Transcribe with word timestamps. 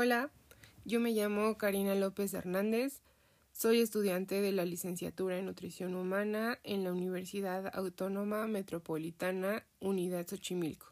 Hola, 0.00 0.30
yo 0.84 1.00
me 1.00 1.10
llamo 1.10 1.58
Karina 1.58 1.96
López 1.96 2.32
Hernández, 2.32 3.00
soy 3.52 3.80
estudiante 3.80 4.40
de 4.40 4.52
la 4.52 4.64
licenciatura 4.64 5.36
en 5.36 5.46
Nutrición 5.46 5.96
Humana 5.96 6.60
en 6.62 6.84
la 6.84 6.92
Universidad 6.92 7.68
Autónoma 7.76 8.46
Metropolitana 8.46 9.64
Unidad 9.80 10.24
Xochimilco. 10.28 10.86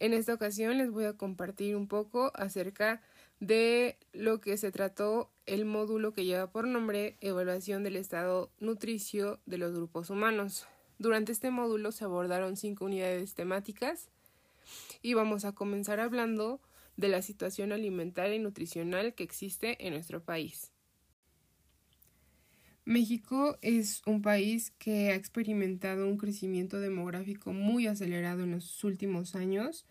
En 0.00 0.14
esta 0.14 0.32
ocasión 0.32 0.78
les 0.78 0.90
voy 0.90 1.04
a 1.04 1.12
compartir 1.12 1.76
un 1.76 1.88
poco 1.88 2.32
acerca 2.34 3.02
de 3.40 3.98
lo 4.14 4.40
que 4.40 4.56
se 4.56 4.72
trató 4.72 5.28
el 5.44 5.66
módulo 5.66 6.14
que 6.14 6.24
lleva 6.24 6.50
por 6.50 6.66
nombre 6.66 7.18
Evaluación 7.20 7.84
del 7.84 7.96
estado 7.96 8.50
nutricio 8.60 9.40
de 9.44 9.58
los 9.58 9.74
grupos 9.74 10.08
humanos. 10.08 10.66
Durante 10.98 11.32
este 11.32 11.50
módulo 11.50 11.92
se 11.92 12.04
abordaron 12.04 12.56
cinco 12.56 12.86
unidades 12.86 13.34
temáticas 13.34 14.08
y 15.02 15.12
vamos 15.12 15.44
a 15.44 15.52
comenzar 15.52 16.00
hablando 16.00 16.62
de 16.96 17.08
la 17.08 17.22
situación 17.22 17.72
alimentaria 17.72 18.36
y 18.36 18.38
nutricional 18.38 19.14
que 19.14 19.24
existe 19.24 19.86
en 19.86 19.94
nuestro 19.94 20.24
país. 20.24 20.72
México 22.86 23.58
es 23.62 24.00
un 24.06 24.22
país 24.22 24.72
que 24.78 25.10
ha 25.10 25.16
experimentado 25.16 26.06
un 26.06 26.16
crecimiento 26.16 26.78
demográfico 26.78 27.52
muy 27.52 27.88
acelerado 27.88 28.44
en 28.44 28.52
los 28.52 28.84
últimos 28.84 29.34
años. 29.34 29.84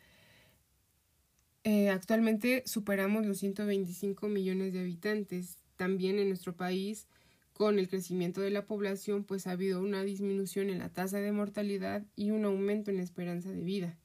Eh, 1.66 1.90
actualmente 1.90 2.64
superamos 2.66 3.26
los 3.26 3.40
125 3.40 4.30
millones 4.30 4.72
de 4.72 4.80
habitantes. 4.80 5.58
También 5.76 6.20
en 6.20 6.30
nuestro 6.30 6.56
país, 6.56 7.08
con 7.52 7.80
el 7.80 7.90
crecimiento 7.90 8.40
de 8.40 8.52
la 8.52 8.66
población, 8.66 9.26
pues 9.26 9.46
ha 9.46 9.52
habido 9.52 9.82
una 9.82 10.04
disminución 10.04 10.70
en 10.70 10.80
la 10.80 10.88
tasa 10.88 11.20
de 11.20 11.34
mortalidad 11.34 12.06
y 12.16 12.32
un 12.32 12.46
aumento 12.46 12.92
en 12.92 12.98
la 12.98 13.04
esperanza 13.04 13.52
de 13.52 13.62
vida. 13.62 13.98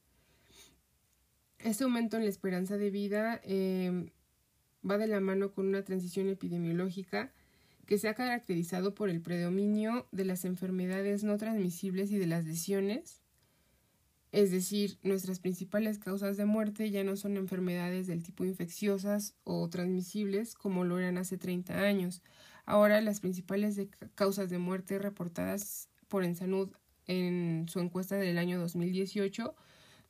Este 1.63 1.83
aumento 1.83 2.17
en 2.17 2.23
la 2.23 2.29
esperanza 2.29 2.77
de 2.77 2.89
vida 2.89 3.39
em, 3.43 4.09
va 4.89 4.97
de 4.97 5.07
la 5.07 5.19
mano 5.19 5.51
con 5.51 5.67
una 5.67 5.83
transición 5.83 6.27
epidemiológica 6.27 7.31
que 7.85 7.99
se 7.99 8.07
ha 8.07 8.15
caracterizado 8.15 8.95
por 8.95 9.09
el 9.09 9.21
predominio 9.21 10.07
de 10.11 10.25
las 10.25 10.43
enfermedades 10.45 11.23
no 11.23 11.37
transmisibles 11.37 12.11
y 12.11 12.17
de 12.17 12.25
las 12.25 12.45
lesiones. 12.45 13.21
Es 14.31 14.49
decir, 14.49 14.97
nuestras 15.03 15.39
principales 15.39 15.99
causas 15.99 16.37
de 16.37 16.45
muerte 16.45 16.89
ya 16.89 17.03
no 17.03 17.15
son 17.15 17.37
enfermedades 17.37 18.07
del 18.07 18.23
tipo 18.23 18.43
infecciosas 18.43 19.35
o 19.43 19.69
transmisibles 19.69 20.55
como 20.55 20.83
lo 20.83 20.97
eran 20.97 21.17
hace 21.17 21.37
30 21.37 21.79
años. 21.81 22.23
Ahora 22.65 23.01
las 23.01 23.19
principales 23.19 23.79
causas 24.15 24.49
de 24.49 24.57
muerte 24.57 24.97
reportadas 24.97 25.89
por 26.07 26.23
Ensanud 26.23 26.69
en 27.05 27.67
su 27.67 27.79
encuesta 27.81 28.15
del 28.15 28.37
año 28.37 28.57
2018 28.59 29.53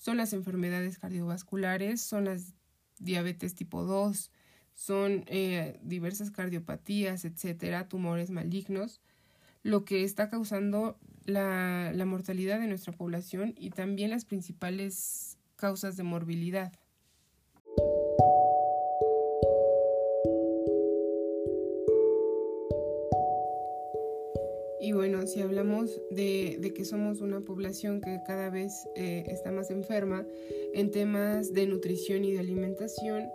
son 0.01 0.17
las 0.17 0.33
enfermedades 0.33 0.97
cardiovasculares, 0.97 2.01
son 2.01 2.25
las 2.25 2.55
diabetes 2.97 3.53
tipo 3.53 3.83
2, 3.83 4.31
son 4.73 5.23
eh, 5.27 5.79
diversas 5.83 6.31
cardiopatías, 6.31 7.23
etcétera, 7.23 7.87
tumores 7.87 8.31
malignos, 8.31 8.99
lo 9.61 9.85
que 9.85 10.03
está 10.03 10.31
causando 10.31 10.97
la, 11.25 11.91
la 11.93 12.05
mortalidad 12.05 12.59
de 12.59 12.65
nuestra 12.65 12.93
población 12.93 13.53
y 13.55 13.69
también 13.69 14.09
las 14.09 14.25
principales 14.25 15.37
causas 15.55 15.97
de 15.97 16.03
morbilidad. 16.03 16.73
Y 24.91 24.93
bueno, 24.93 25.25
si 25.25 25.39
hablamos 25.39 26.01
de, 26.09 26.73
que 26.75 26.83
somos 26.83 27.21
una 27.21 27.39
población 27.39 28.01
que 28.01 28.19
cada 28.27 28.49
vez 28.49 28.89
eh, 28.97 29.23
está 29.27 29.49
más 29.49 29.71
enferma 29.71 30.25
en 30.73 30.91
temas 30.91 31.53
de 31.53 31.65
nutrición 31.65 32.25
y 32.25 32.33
de 32.33 32.39
alimentación, 32.39 33.29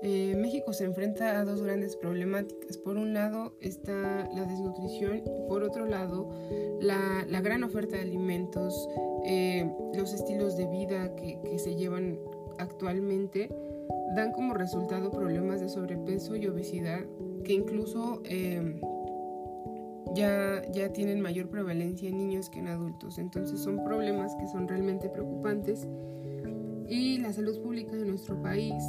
eh, 0.00 0.34
México 0.34 0.72
se 0.72 0.84
enfrenta 0.84 1.38
a 1.38 1.44
dos 1.44 1.60
grandes 1.60 1.94
problemáticas. 1.96 2.78
Por 2.78 2.96
un 2.96 3.12
lado 3.12 3.52
está 3.60 4.30
la 4.34 4.46
desnutrición 4.46 5.18
y 5.18 5.46
por 5.46 5.62
otro 5.62 5.84
lado 5.84 6.30
la, 6.80 7.26
gran 7.42 7.64
oferta 7.64 7.96
de 7.96 8.02
alimentos, 8.02 8.88
eh, 9.26 9.70
los 9.94 10.14
estilos 10.14 10.56
de 10.56 10.68
vida 10.68 11.14
que, 11.16 11.38
que, 11.44 11.58
se 11.58 11.74
llevan 11.74 12.18
actualmente 12.56 13.50
dan 14.16 14.32
como 14.32 14.54
resultado 14.54 15.10
problemas 15.10 15.60
de 15.60 15.68
sobrepeso 15.68 16.34
y 16.34 16.46
obesidad 16.46 17.04
que 17.44 17.52
incluso 17.52 18.22
ya, 20.14 20.62
ya 20.72 20.92
tienen 20.92 21.20
mayor 21.20 21.48
prevalencia 21.48 22.08
en 22.08 22.18
niños 22.18 22.50
que 22.50 22.60
en 22.60 22.68
adultos. 22.68 23.18
Entonces 23.18 23.60
son 23.60 23.84
problemas 23.84 24.34
que 24.36 24.46
son 24.48 24.68
realmente 24.68 25.08
preocupantes 25.08 25.86
y 26.88 27.18
la 27.18 27.32
salud 27.32 27.60
pública 27.60 27.96
de 27.96 28.04
nuestro 28.04 28.40
país 28.42 28.82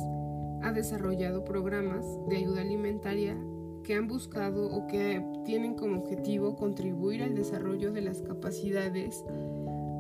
ha 0.62 0.72
desarrollado 0.72 1.44
programas 1.44 2.06
de 2.28 2.38
ayuda 2.38 2.62
alimentaria 2.62 3.38
que 3.84 3.94
han 3.94 4.08
buscado 4.08 4.68
o 4.68 4.88
que 4.88 5.24
tienen 5.46 5.76
como 5.76 6.00
objetivo 6.00 6.56
contribuir 6.56 7.22
al 7.24 7.36
desarrollo 7.36 7.92
de 7.92 8.02
las 8.02 8.22
capacidades 8.22 9.24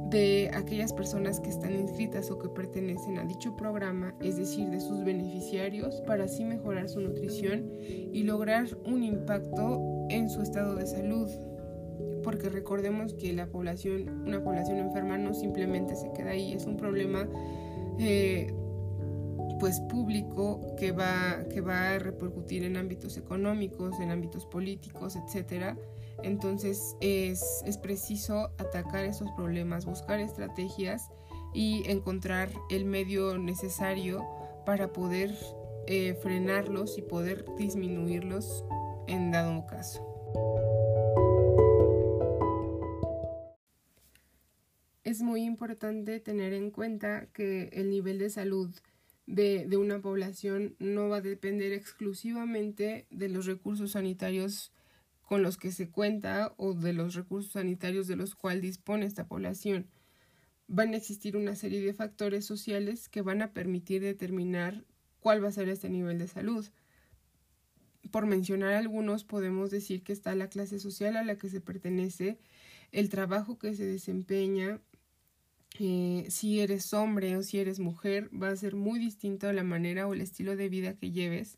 de 0.09 0.51
aquellas 0.53 0.93
personas 0.93 1.39
que 1.39 1.49
están 1.49 1.73
inscritas 1.73 2.31
o 2.31 2.39
que 2.39 2.49
pertenecen 2.49 3.17
a 3.17 3.25
dicho 3.25 3.55
programa, 3.55 4.15
es 4.21 4.37
decir, 4.37 4.69
de 4.69 4.79
sus 4.79 5.03
beneficiarios, 5.03 6.01
para 6.01 6.25
así 6.25 6.43
mejorar 6.43 6.89
su 6.89 6.99
nutrición 6.99 7.71
y 7.81 8.23
lograr 8.23 8.65
un 8.85 9.03
impacto 9.03 9.94
en 10.09 10.29
su 10.29 10.41
estado 10.41 10.75
de 10.75 10.85
salud, 10.87 11.29
porque 12.23 12.49
recordemos 12.49 13.13
que 13.13 13.33
la 13.33 13.47
población, 13.47 14.23
una 14.25 14.43
población 14.43 14.79
enferma 14.79 15.17
no 15.17 15.33
simplemente 15.33 15.95
se 15.95 16.11
queda 16.13 16.31
ahí, 16.31 16.53
es 16.53 16.65
un 16.65 16.77
problema 16.77 17.27
eh, 17.99 18.53
pues 19.59 19.79
público 19.81 20.75
que 20.77 20.91
va, 20.91 21.45
que 21.49 21.61
va 21.61 21.91
a 21.91 21.99
repercutir 21.99 22.63
en 22.63 22.77
ámbitos 22.77 23.17
económicos, 23.17 23.99
en 23.99 24.11
ámbitos 24.11 24.45
políticos, 24.45 25.15
etcétera. 25.15 25.77
Entonces 26.23 26.95
es, 27.01 27.61
es 27.65 27.77
preciso 27.77 28.49
atacar 28.57 29.05
esos 29.05 29.29
problemas, 29.31 29.85
buscar 29.85 30.19
estrategias 30.19 31.09
y 31.53 31.89
encontrar 31.89 32.49
el 32.69 32.85
medio 32.85 33.37
necesario 33.37 34.25
para 34.65 34.91
poder 34.91 35.33
eh, 35.87 36.15
frenarlos 36.21 36.97
y 36.97 37.01
poder 37.01 37.45
disminuirlos 37.57 38.65
en 39.07 39.31
dado 39.31 39.65
caso. 39.65 40.01
Es 45.03 45.21
muy 45.21 45.43
importante 45.43 46.19
tener 46.19 46.53
en 46.53 46.71
cuenta 46.71 47.27
que 47.27 47.69
el 47.73 47.89
nivel 47.89 48.17
de 48.17 48.29
salud 48.29 48.73
de, 49.27 49.65
de, 49.67 49.77
una 49.77 50.01
población 50.01 50.75
no 50.79 51.09
va 51.09 51.17
a 51.17 51.21
depender 51.21 51.73
exclusivamente 51.73 53.07
de 53.09 53.29
los 53.29 53.45
recursos 53.45 53.91
sanitarios 53.91 54.71
con 55.21 55.41
los 55.41 55.57
que 55.57 55.71
se 55.71 55.89
cuenta 55.89 56.53
o 56.57 56.73
de 56.73 56.93
los 56.93 57.15
recursos 57.15 57.53
sanitarios 57.53 58.07
de 58.07 58.15
los 58.15 58.35
cuales 58.35 58.61
dispone 58.61 59.05
esta 59.05 59.27
población. 59.27 59.87
Van 60.67 60.93
a 60.93 60.97
existir 60.97 61.37
una 61.37 61.55
serie 61.55 61.81
de 61.81 61.93
factores 61.93 62.45
sociales 62.45 63.09
que 63.09 63.21
van 63.21 63.41
a 63.41 63.53
permitir 63.53 64.01
determinar 64.01 64.85
cuál 65.19 65.43
va 65.43 65.49
a 65.49 65.51
ser 65.51 65.69
este 65.69 65.89
nivel 65.89 66.19
de 66.19 66.27
salud 66.27 66.65
por 68.11 68.25
mencionar 68.25 68.73
algunos, 68.73 69.23
podemos 69.23 69.71
decir 69.71 70.03
que 70.03 70.13
está 70.13 70.35
la 70.35 70.49
clase 70.49 70.79
social 70.79 71.17
a 71.17 71.23
la 71.23 71.37
que 71.37 71.49
se 71.49 71.61
pertenece, 71.61 72.37
el 72.91 73.09
trabajo 73.09 73.57
que 73.57 73.75
se 73.75 73.85
desempeña, 73.85 74.79
eh, 75.79 76.25
si 76.29 76.61
eres 76.61 76.93
hombre 76.93 77.35
o 77.35 77.43
si 77.43 77.59
eres 77.59 77.79
mujer, 77.79 78.29
va 78.31 78.49
a 78.49 78.55
ser 78.55 78.75
muy 78.75 78.99
distinto 78.99 79.51
la 79.51 79.63
manera 79.63 80.07
o 80.07 80.13
el 80.13 80.21
estilo 80.21 80.55
de 80.55 80.69
vida 80.69 80.95
que 80.95 81.11
lleves, 81.11 81.57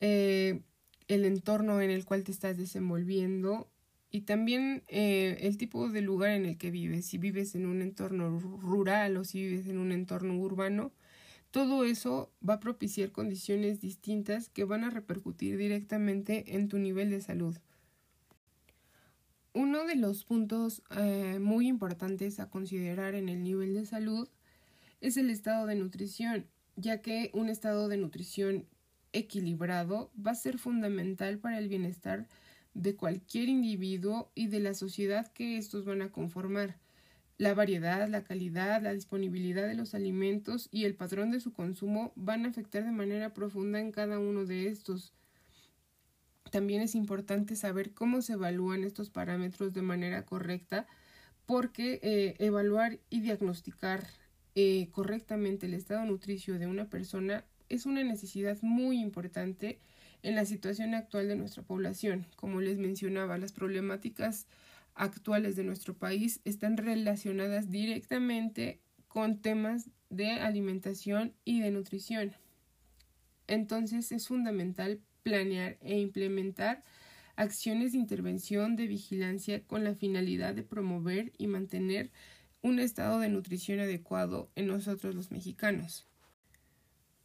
eh, 0.00 0.60
el 1.08 1.24
entorno 1.24 1.80
en 1.80 1.90
el 1.90 2.04
cual 2.04 2.24
te 2.24 2.32
estás 2.32 2.56
desenvolviendo 2.56 3.68
y 4.10 4.22
también 4.22 4.82
eh, 4.88 5.38
el 5.40 5.56
tipo 5.56 5.88
de 5.88 6.02
lugar 6.02 6.32
en 6.32 6.44
el 6.44 6.58
que 6.58 6.70
vives, 6.70 7.06
si 7.06 7.16
vives 7.16 7.54
en 7.54 7.66
un 7.66 7.80
entorno 7.80 8.38
rural 8.38 9.16
o 9.16 9.24
si 9.24 9.42
vives 9.42 9.66
en 9.68 9.78
un 9.78 9.90
entorno 9.90 10.36
urbano, 10.36 10.92
todo 11.52 11.84
eso 11.84 12.32
va 12.46 12.54
a 12.54 12.60
propiciar 12.60 13.12
condiciones 13.12 13.78
distintas 13.78 14.48
que 14.48 14.64
van 14.64 14.84
a 14.84 14.90
repercutir 14.90 15.58
directamente 15.58 16.56
en 16.56 16.68
tu 16.68 16.78
nivel 16.78 17.10
de 17.10 17.20
salud. 17.20 17.56
Uno 19.52 19.84
de 19.84 19.96
los 19.96 20.24
puntos 20.24 20.82
eh, 20.96 21.38
muy 21.40 21.68
importantes 21.68 22.40
a 22.40 22.48
considerar 22.48 23.14
en 23.14 23.28
el 23.28 23.44
nivel 23.44 23.74
de 23.74 23.84
salud 23.84 24.28
es 25.02 25.18
el 25.18 25.28
estado 25.28 25.66
de 25.66 25.74
nutrición, 25.74 26.46
ya 26.76 27.02
que 27.02 27.30
un 27.34 27.50
estado 27.50 27.88
de 27.88 27.98
nutrición 27.98 28.64
equilibrado 29.12 30.10
va 30.16 30.30
a 30.30 30.36
ser 30.36 30.56
fundamental 30.56 31.38
para 31.38 31.58
el 31.58 31.68
bienestar 31.68 32.28
de 32.72 32.96
cualquier 32.96 33.50
individuo 33.50 34.30
y 34.34 34.46
de 34.46 34.60
la 34.60 34.72
sociedad 34.72 35.30
que 35.32 35.58
estos 35.58 35.84
van 35.84 36.00
a 36.00 36.10
conformar. 36.10 36.78
La 37.42 37.54
variedad, 37.54 38.06
la 38.08 38.22
calidad, 38.22 38.80
la 38.82 38.92
disponibilidad 38.92 39.66
de 39.66 39.74
los 39.74 39.96
alimentos 39.96 40.68
y 40.70 40.84
el 40.84 40.94
patrón 40.94 41.32
de 41.32 41.40
su 41.40 41.52
consumo 41.52 42.12
van 42.14 42.46
a 42.46 42.50
afectar 42.50 42.84
de 42.84 42.92
manera 42.92 43.34
profunda 43.34 43.80
en 43.80 43.90
cada 43.90 44.20
uno 44.20 44.44
de 44.44 44.68
estos. 44.68 45.12
También 46.52 46.82
es 46.82 46.94
importante 46.94 47.56
saber 47.56 47.94
cómo 47.94 48.22
se 48.22 48.34
evalúan 48.34 48.84
estos 48.84 49.10
parámetros 49.10 49.72
de 49.72 49.82
manera 49.82 50.24
correcta 50.24 50.86
porque 51.44 51.98
eh, 52.04 52.36
evaluar 52.38 53.00
y 53.10 53.22
diagnosticar 53.22 54.06
eh, 54.54 54.88
correctamente 54.92 55.66
el 55.66 55.74
estado 55.74 56.04
nutricio 56.04 56.60
de 56.60 56.68
una 56.68 56.90
persona 56.90 57.44
es 57.68 57.86
una 57.86 58.04
necesidad 58.04 58.56
muy 58.62 59.00
importante 59.00 59.80
en 60.22 60.36
la 60.36 60.44
situación 60.44 60.94
actual 60.94 61.26
de 61.26 61.34
nuestra 61.34 61.64
población. 61.64 62.24
Como 62.36 62.60
les 62.60 62.78
mencionaba, 62.78 63.36
las 63.36 63.50
problemáticas 63.50 64.46
actuales 64.94 65.56
de 65.56 65.64
nuestro 65.64 65.94
país 65.94 66.40
están 66.44 66.76
relacionadas 66.76 67.70
directamente 67.70 68.80
con 69.08 69.40
temas 69.40 69.90
de 70.10 70.32
alimentación 70.32 71.34
y 71.44 71.60
de 71.60 71.70
nutrición. 71.70 72.32
Entonces 73.46 74.12
es 74.12 74.28
fundamental 74.28 75.00
planear 75.22 75.78
e 75.80 75.98
implementar 75.98 76.82
acciones 77.36 77.92
de 77.92 77.98
intervención 77.98 78.76
de 78.76 78.86
vigilancia 78.86 79.62
con 79.64 79.84
la 79.84 79.94
finalidad 79.94 80.54
de 80.54 80.62
promover 80.62 81.32
y 81.38 81.46
mantener 81.46 82.10
un 82.60 82.78
estado 82.78 83.18
de 83.18 83.28
nutrición 83.28 83.80
adecuado 83.80 84.50
en 84.54 84.68
nosotros 84.68 85.14
los 85.14 85.30
mexicanos. 85.30 86.06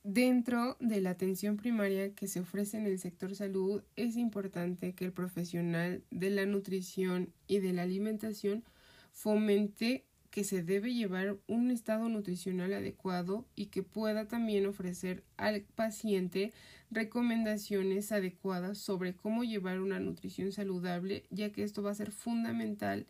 Dentro 0.10 0.78
de 0.80 1.02
la 1.02 1.10
atención 1.10 1.58
primaria 1.58 2.16
que 2.16 2.30
se 2.30 2.40
ofrece 2.40 2.78
en 2.78 2.86
el 2.86 2.98
sector 2.98 3.36
salud, 3.36 3.84
es 3.98 4.16
importante 4.16 4.94
que 4.94 5.04
el 5.04 5.12
profesional 5.12 6.02
de 6.12 6.30
la 6.30 6.46
nutrición 6.46 7.34
y 7.46 7.60
de 7.60 7.74
la 7.74 7.82
alimentación 7.82 8.64
fomente 9.12 10.06
que 10.32 10.46
se 10.46 10.64
debe 10.64 10.94
llevar 10.94 11.36
un 11.48 11.72
estado 11.72 12.08
nutricional 12.08 12.72
adecuado 12.72 13.46
y 13.58 13.66
que 13.66 13.84
pueda 13.84 14.30
también 14.30 14.66
ofrecer 14.66 15.26
al 15.36 15.64
paciente 15.76 16.54
recomendaciones 16.90 18.14
adecuadas 18.14 18.78
sobre 18.78 19.14
cómo 19.14 19.44
llevar 19.44 19.82
una 19.82 20.00
nutrición 20.00 20.54
saludable, 20.54 21.26
ya 21.32 21.52
que 21.52 21.64
esto 21.64 21.84
va 21.84 21.92
a 21.92 21.96
ser 21.96 22.12
fundamental 22.12 23.08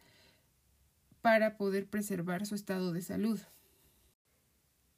para 1.21 1.57
poder 1.57 1.85
preservar 1.85 2.47
su 2.47 2.55
estado 2.55 2.91
de 2.91 3.03
salud. 3.03 3.39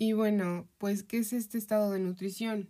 Y 0.02 0.14
bueno, 0.14 0.66
pues, 0.78 1.04
¿qué 1.04 1.18
es 1.18 1.34
este 1.34 1.58
estado 1.58 1.92
de 1.92 2.00
nutrición? 2.00 2.70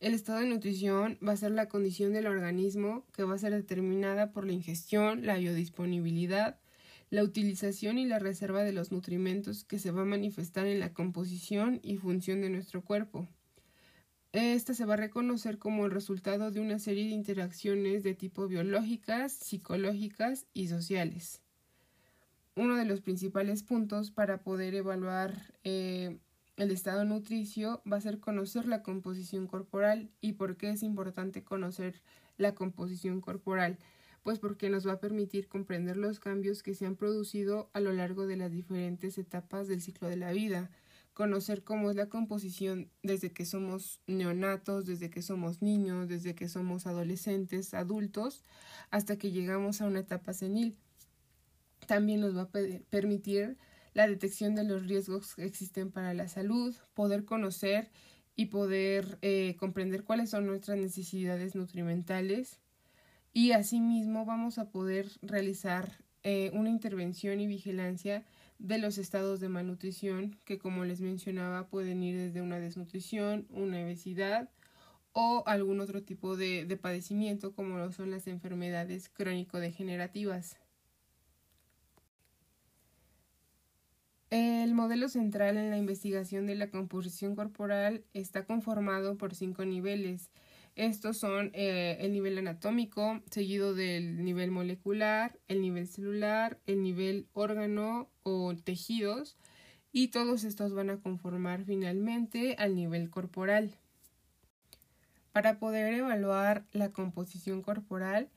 El 0.00 0.12
estado 0.12 0.40
de 0.40 0.48
nutrición 0.48 1.16
va 1.24 1.30
a 1.30 1.36
ser 1.36 1.52
la 1.52 1.68
condición 1.68 2.12
del 2.12 2.26
organismo 2.26 3.06
que 3.12 3.22
va 3.22 3.36
a 3.36 3.38
ser 3.38 3.52
determinada 3.52 4.32
por 4.32 4.44
la 4.44 4.54
ingestión, 4.54 5.24
la 5.24 5.36
biodisponibilidad, 5.36 6.58
la 7.10 7.22
utilización 7.22 7.96
y 7.96 8.06
la 8.06 8.18
reserva 8.18 8.64
de 8.64 8.72
los 8.72 8.90
nutrimentos 8.90 9.62
que 9.62 9.78
se 9.78 9.92
va 9.92 10.02
a 10.02 10.04
manifestar 10.04 10.66
en 10.66 10.80
la 10.80 10.92
composición 10.92 11.78
y 11.84 11.96
función 11.96 12.40
de 12.40 12.50
nuestro 12.50 12.82
cuerpo. 12.82 13.28
Esta 14.32 14.74
se 14.74 14.84
va 14.84 14.94
a 14.94 14.96
reconocer 14.96 15.58
como 15.58 15.86
el 15.86 15.92
resultado 15.92 16.50
de 16.50 16.58
una 16.58 16.80
serie 16.80 17.04
de 17.04 17.10
interacciones 17.10 18.02
de 18.02 18.16
tipo 18.16 18.48
biológicas, 18.48 19.32
psicológicas 19.32 20.46
y 20.52 20.66
sociales. 20.66 21.40
Uno 22.56 22.74
de 22.74 22.84
los 22.84 23.00
principales 23.00 23.62
puntos 23.62 24.10
para 24.10 24.38
poder 24.42 24.74
evaluar 24.74 25.54
eh, 25.62 26.18
el 26.56 26.70
estado 26.70 27.04
nutricio 27.04 27.82
va 27.90 27.96
a 27.96 28.00
ser 28.00 28.20
conocer 28.20 28.66
la 28.66 28.82
composición 28.82 29.46
corporal. 29.46 30.10
¿Y 30.20 30.34
por 30.34 30.56
qué 30.56 30.70
es 30.70 30.82
importante 30.82 31.42
conocer 31.42 32.00
la 32.36 32.54
composición 32.54 33.20
corporal? 33.20 33.78
Pues 34.22 34.38
porque 34.38 34.70
nos 34.70 34.86
va 34.86 34.92
a 34.92 35.00
permitir 35.00 35.48
comprender 35.48 35.96
los 35.96 36.20
cambios 36.20 36.62
que 36.62 36.74
se 36.74 36.86
han 36.86 36.96
producido 36.96 37.70
a 37.74 37.80
lo 37.80 37.92
largo 37.92 38.26
de 38.26 38.36
las 38.36 38.52
diferentes 38.52 39.18
etapas 39.18 39.68
del 39.68 39.82
ciclo 39.82 40.08
de 40.08 40.16
la 40.16 40.32
vida, 40.32 40.70
conocer 41.12 41.62
cómo 41.62 41.90
es 41.90 41.96
la 41.96 42.08
composición 42.08 42.90
desde 43.02 43.32
que 43.32 43.44
somos 43.44 44.00
neonatos, 44.06 44.86
desde 44.86 45.10
que 45.10 45.22
somos 45.22 45.60
niños, 45.60 46.08
desde 46.08 46.34
que 46.34 46.48
somos 46.48 46.86
adolescentes, 46.86 47.74
adultos, 47.74 48.44
hasta 48.90 49.16
que 49.16 49.30
llegamos 49.30 49.80
a 49.80 49.86
una 49.86 50.00
etapa 50.00 50.32
senil. 50.32 50.78
También 51.86 52.20
nos 52.20 52.36
va 52.36 52.42
a 52.42 52.50
permitir 52.90 53.58
la 53.94 54.06
detección 54.08 54.54
de 54.54 54.64
los 54.64 54.86
riesgos 54.86 55.34
que 55.34 55.44
existen 55.44 55.90
para 55.90 56.12
la 56.14 56.28
salud, 56.28 56.74
poder 56.94 57.24
conocer 57.24 57.90
y 58.36 58.46
poder 58.46 59.18
eh, 59.22 59.56
comprender 59.58 60.04
cuáles 60.04 60.30
son 60.30 60.46
nuestras 60.46 60.76
necesidades 60.78 61.54
nutrimentales 61.54 62.60
y 63.32 63.52
asimismo 63.52 64.24
vamos 64.24 64.58
a 64.58 64.70
poder 64.70 65.08
realizar 65.22 65.98
eh, 66.24 66.50
una 66.54 66.70
intervención 66.70 67.40
y 67.40 67.46
vigilancia 67.46 68.24
de 68.58 68.78
los 68.78 68.98
estados 68.98 69.40
de 69.40 69.48
malnutrición 69.48 70.38
que 70.44 70.58
como 70.58 70.84
les 70.84 71.00
mencionaba 71.00 71.68
pueden 71.68 72.02
ir 72.02 72.16
desde 72.16 72.42
una 72.42 72.58
desnutrición, 72.58 73.46
una 73.50 73.82
obesidad 73.82 74.48
o 75.12 75.44
algún 75.46 75.80
otro 75.80 76.02
tipo 76.02 76.36
de, 76.36 76.64
de 76.64 76.76
padecimiento 76.76 77.52
como 77.54 77.78
lo 77.78 77.92
son 77.92 78.10
las 78.10 78.26
enfermedades 78.26 79.08
crónico-degenerativas. 79.08 80.56
El 84.34 84.74
modelo 84.74 85.08
central 85.08 85.56
en 85.56 85.70
la 85.70 85.78
investigación 85.78 86.44
de 86.48 86.56
la 86.56 86.68
composición 86.68 87.36
corporal 87.36 88.02
está 88.14 88.44
conformado 88.44 89.16
por 89.16 89.32
cinco 89.32 89.64
niveles. 89.64 90.28
Estos 90.74 91.18
son 91.18 91.52
eh, 91.54 91.98
el 92.00 92.10
nivel 92.10 92.36
anatómico, 92.38 93.22
seguido 93.30 93.76
del 93.76 94.24
nivel 94.24 94.50
molecular, 94.50 95.38
el 95.46 95.60
nivel 95.60 95.86
celular, 95.86 96.58
el 96.66 96.82
nivel 96.82 97.28
órgano 97.32 98.10
o 98.24 98.56
tejidos, 98.56 99.36
y 99.92 100.08
todos 100.08 100.42
estos 100.42 100.74
van 100.74 100.90
a 100.90 100.96
conformar 100.96 101.64
finalmente 101.64 102.56
al 102.58 102.74
nivel 102.74 103.10
corporal. 103.10 103.76
Para 105.30 105.60
poder 105.60 105.94
evaluar 105.94 106.64
la 106.72 106.90
composición 106.90 107.62
corporal, 107.62 108.28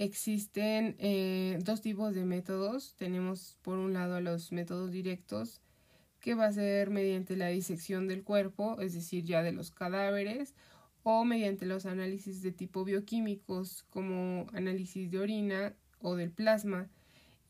Existen 0.00 0.96
eh, 0.98 1.58
dos 1.62 1.82
tipos 1.82 2.14
de 2.14 2.24
métodos. 2.24 2.94
Tenemos 2.96 3.58
por 3.60 3.76
un 3.76 3.92
lado 3.92 4.18
los 4.22 4.50
métodos 4.50 4.90
directos, 4.90 5.60
que 6.20 6.34
va 6.34 6.46
a 6.46 6.52
ser 6.52 6.88
mediante 6.88 7.36
la 7.36 7.48
disección 7.48 8.08
del 8.08 8.24
cuerpo, 8.24 8.80
es 8.80 8.94
decir, 8.94 9.24
ya 9.24 9.42
de 9.42 9.52
los 9.52 9.70
cadáveres, 9.70 10.54
o 11.02 11.26
mediante 11.26 11.66
los 11.66 11.84
análisis 11.84 12.40
de 12.40 12.50
tipo 12.50 12.82
bioquímicos, 12.82 13.84
como 13.90 14.46
análisis 14.54 15.10
de 15.10 15.18
orina 15.18 15.74
o 16.00 16.16
del 16.16 16.30
plasma. 16.30 16.88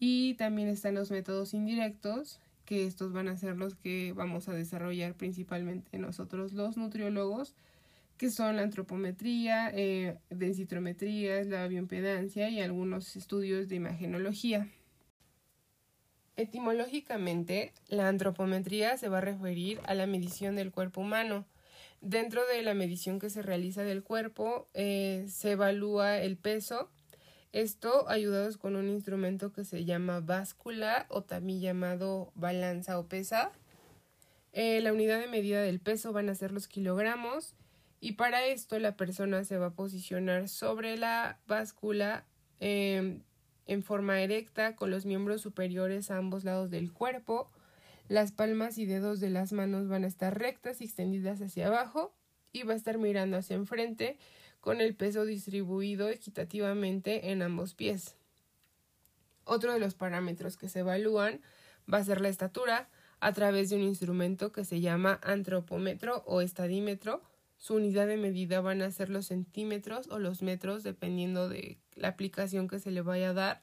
Y 0.00 0.34
también 0.34 0.66
están 0.66 0.96
los 0.96 1.12
métodos 1.12 1.54
indirectos, 1.54 2.40
que 2.64 2.84
estos 2.84 3.12
van 3.12 3.28
a 3.28 3.36
ser 3.36 3.56
los 3.58 3.76
que 3.76 4.12
vamos 4.12 4.48
a 4.48 4.54
desarrollar 4.54 5.14
principalmente 5.14 5.98
nosotros 5.98 6.52
los 6.52 6.76
nutriólogos, 6.76 7.54
que 8.20 8.30
son 8.30 8.56
la 8.56 8.62
antropometría, 8.64 9.70
eh, 9.72 10.18
la 10.28 11.68
bioimpedancia 11.68 12.50
y 12.50 12.60
algunos 12.60 13.16
estudios 13.16 13.70
de 13.70 13.76
imagenología. 13.76 14.68
Etimológicamente, 16.36 17.72
la 17.88 18.08
antropometría 18.08 18.98
se 18.98 19.08
va 19.08 19.18
a 19.18 19.22
referir 19.22 19.80
a 19.86 19.94
la 19.94 20.06
medición 20.06 20.54
del 20.54 20.70
cuerpo 20.70 21.00
humano. 21.00 21.46
Dentro 22.02 22.46
de 22.46 22.60
la 22.60 22.74
medición 22.74 23.20
que 23.20 23.30
se 23.30 23.40
realiza 23.40 23.84
del 23.84 24.02
cuerpo, 24.02 24.68
eh, 24.74 25.24
se 25.30 25.52
evalúa 25.52 26.18
el 26.18 26.36
peso, 26.36 26.90
esto 27.52 28.06
ayudados 28.10 28.58
con 28.58 28.76
un 28.76 28.90
instrumento 28.90 29.50
que 29.50 29.64
se 29.64 29.86
llama 29.86 30.20
báscula 30.20 31.06
o 31.08 31.22
también 31.22 31.62
llamado 31.62 32.32
balanza 32.34 32.98
o 32.98 33.06
pesa. 33.06 33.50
Eh, 34.52 34.82
la 34.82 34.92
unidad 34.92 35.20
de 35.20 35.26
medida 35.26 35.62
del 35.62 35.80
peso 35.80 36.12
van 36.12 36.28
a 36.28 36.34
ser 36.34 36.52
los 36.52 36.68
kilogramos 36.68 37.54
y 38.00 38.12
para 38.12 38.46
esto 38.46 38.78
la 38.78 38.96
persona 38.96 39.44
se 39.44 39.58
va 39.58 39.66
a 39.66 39.74
posicionar 39.74 40.48
sobre 40.48 40.96
la 40.96 41.38
báscula 41.46 42.24
em, 42.58 43.22
en 43.66 43.82
forma 43.82 44.22
erecta 44.22 44.74
con 44.74 44.90
los 44.90 45.04
miembros 45.04 45.42
superiores 45.42 46.10
a 46.10 46.16
ambos 46.16 46.44
lados 46.44 46.70
del 46.70 46.92
cuerpo. 46.92 47.50
Las 48.08 48.32
palmas 48.32 48.78
y 48.78 48.86
dedos 48.86 49.20
de 49.20 49.28
las 49.28 49.52
manos 49.52 49.86
van 49.88 50.04
a 50.04 50.06
estar 50.06 50.38
rectas 50.38 50.80
y 50.80 50.84
extendidas 50.84 51.42
hacia 51.42 51.66
abajo 51.66 52.14
y 52.52 52.62
va 52.62 52.72
a 52.72 52.76
estar 52.76 52.96
mirando 52.96 53.36
hacia 53.36 53.54
enfrente 53.54 54.18
con 54.60 54.80
el 54.80 54.94
peso 54.94 55.26
distribuido 55.26 56.08
equitativamente 56.08 57.30
en 57.30 57.42
ambos 57.42 57.74
pies. 57.74 58.16
Otro 59.44 59.72
de 59.72 59.78
los 59.78 59.94
parámetros 59.94 60.56
que 60.56 60.68
se 60.68 60.80
evalúan 60.80 61.40
va 61.92 61.98
a 61.98 62.04
ser 62.04 62.20
la 62.20 62.28
estatura 62.28 62.88
a 63.20 63.32
través 63.32 63.68
de 63.68 63.76
un 63.76 63.82
instrumento 63.82 64.52
que 64.52 64.64
se 64.64 64.80
llama 64.80 65.20
antropómetro 65.22 66.22
o 66.26 66.40
estadímetro 66.40 67.22
su 67.60 67.74
unidad 67.74 68.06
de 68.06 68.16
medida 68.16 68.62
van 68.62 68.80
a 68.80 68.90
ser 68.90 69.10
los 69.10 69.26
centímetros 69.26 70.08
o 70.08 70.18
los 70.18 70.40
metros 70.40 70.82
dependiendo 70.82 71.50
de 71.50 71.78
la 71.94 72.08
aplicación 72.08 72.68
que 72.68 72.78
se 72.78 72.90
le 72.90 73.02
vaya 73.02 73.30
a 73.30 73.34
dar. 73.34 73.60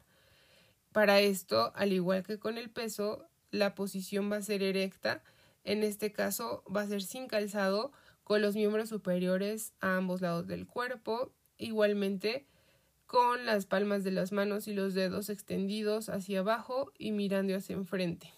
Para 0.91 1.19
esto, 1.19 1.71
al 1.75 1.91
igual 1.91 2.21
que 2.21 2.37
con 2.37 2.59
el 2.59 2.69
peso, 2.69 3.25
la 3.49 3.73
posición 3.73 4.31
va 4.31 4.35
a 4.35 4.41
ser 4.43 4.61
erecta. 4.61 5.23
En 5.63 5.81
este 5.83 6.11
caso 6.11 6.63
va 6.73 6.81
a 6.81 6.87
ser 6.87 7.01
sin 7.01 7.27
calzado 7.27 7.91
con 8.23 8.39
los 8.43 8.55
miembros 8.55 8.89
superiores 8.89 9.73
a 9.79 9.97
ambos 9.97 10.21
lados 10.21 10.45
del 10.45 10.67
cuerpo. 10.67 11.31
Igualmente 11.57 12.45
con 13.07 13.47
las 13.47 13.65
palmas 13.65 14.03
de 14.03 14.11
las 14.11 14.31
manos 14.31 14.67
y 14.67 14.75
los 14.75 14.93
dedos 14.93 15.29
extendidos 15.29 16.09
hacia 16.09 16.41
abajo 16.41 16.91
y 16.99 17.13
mirando 17.13 17.55
hacia 17.55 17.73
enfrente. 17.73 18.36